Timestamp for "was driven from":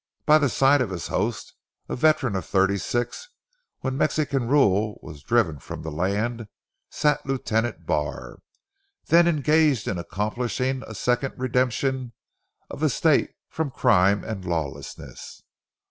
5.03-5.83